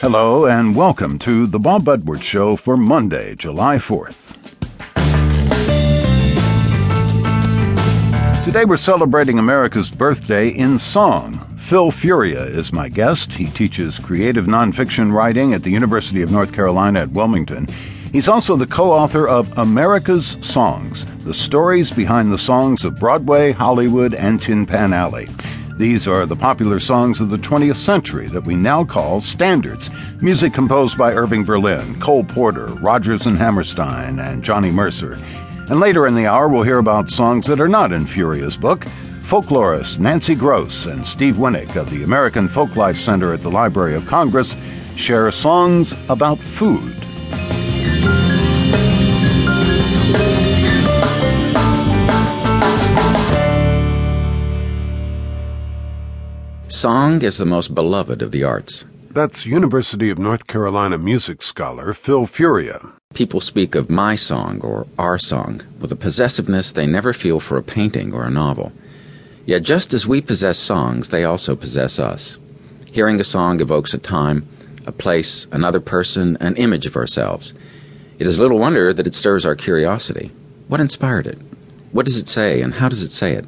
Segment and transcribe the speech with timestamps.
[0.00, 4.34] Hello, and welcome to The Bob Edwards Show for Monday, July 4th.
[8.44, 11.38] Today we're celebrating America's birthday in song.
[11.56, 13.32] Phil Furia is my guest.
[13.32, 17.66] He teaches creative nonfiction writing at the University of North Carolina at Wilmington.
[18.12, 23.52] He's also the co author of America's Songs The Stories Behind the Songs of Broadway,
[23.52, 25.26] Hollywood, and Tin Pan Alley.
[25.76, 29.90] These are the popular songs of the 20th century that we now call standards.
[30.22, 35.18] Music composed by Irving Berlin, Cole Porter, Rodgers and Hammerstein, and Johnny Mercer.
[35.68, 38.86] And later in the hour, we'll hear about songs that are not in Furia's book.
[39.20, 44.06] Folklorists Nancy Groce and Steve Winick of the American Folklife Center at the Library of
[44.06, 44.56] Congress
[44.94, 47.05] share songs about food.
[56.76, 58.84] Song is the most beloved of the arts.
[59.10, 62.86] That's University of North Carolina music scholar Phil Furia.
[63.14, 67.56] People speak of my song or our song with a possessiveness they never feel for
[67.56, 68.72] a painting or a novel.
[69.46, 72.38] Yet just as we possess songs, they also possess us.
[72.84, 74.46] Hearing a song evokes a time,
[74.86, 77.54] a place, another person, an image of ourselves.
[78.18, 80.30] It is little wonder that it stirs our curiosity.
[80.68, 81.38] What inspired it?
[81.92, 83.46] What does it say, and how does it say it?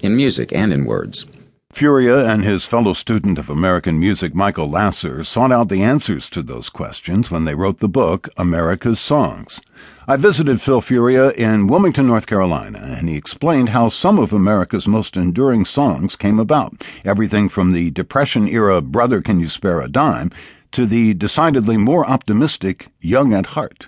[0.00, 1.26] In music and in words.
[1.72, 6.42] Furia and his fellow student of American music, Michael Lasser, sought out the answers to
[6.42, 9.60] those questions when they wrote the book America's Songs.
[10.06, 14.86] I visited Phil Furia in Wilmington, North Carolina, and he explained how some of America's
[14.86, 16.84] most enduring songs came about.
[17.04, 20.32] Everything from the Depression era Brother Can You Spare a Dime
[20.72, 23.86] to the decidedly more optimistic Young at Heart.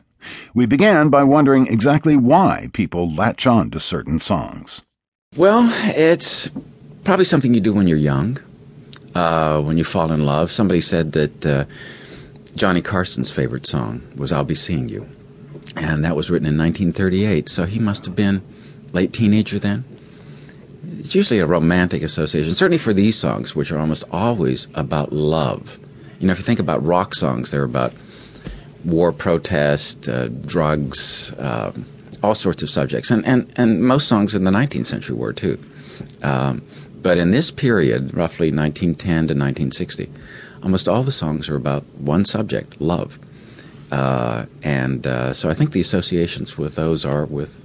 [0.55, 4.83] We began by wondering exactly why people latch on to certain songs.
[5.37, 6.51] Well, it's
[7.05, 8.39] probably something you do when you're young,
[9.15, 10.51] uh, when you fall in love.
[10.51, 11.65] Somebody said that uh,
[12.55, 15.09] Johnny Carson's favorite song was I'll Be Seeing You.
[15.77, 18.43] And that was written in 1938, so he must have been
[18.93, 19.85] late teenager then.
[20.99, 25.79] It's usually a romantic association, certainly for these songs, which are almost always about love.
[26.19, 27.93] You know, if you think about rock songs, they're about
[28.85, 31.73] war protest, uh, drugs, uh,
[32.23, 33.11] all sorts of subjects.
[33.11, 35.59] And, and, and most songs in the 19th century were too.
[36.23, 36.63] Um,
[37.03, 40.11] but in this period, roughly 1910 to 1960,
[40.63, 43.19] almost all the songs are about one subject, love.
[43.91, 47.65] Uh, and uh, so I think the associations with those are with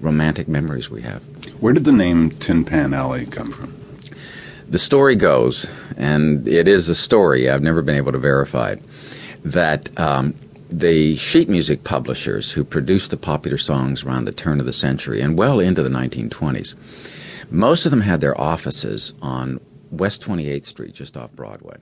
[0.00, 1.22] romantic memories we have.
[1.60, 3.74] Where did the name Tin Pan Alley come from?
[4.68, 8.82] The story goes, and it is a story, I've never been able to verify it,
[9.44, 10.34] that um,
[10.68, 15.20] the sheet music publishers who produced the popular songs around the turn of the century
[15.20, 16.74] and well into the 1920s
[17.50, 19.60] most of them had their offices on
[19.90, 21.76] West 28th Street, just off Broadway.